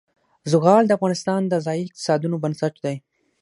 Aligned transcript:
زغال 0.51 0.83
د 0.87 0.91
افغانستان 0.97 1.41
د 1.47 1.53
ځایي 1.65 1.83
اقتصادونو 1.87 2.35
بنسټ 2.43 2.73
دی. 2.85 2.95